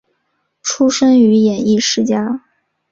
[0.63, 2.41] 出身于演艺世家。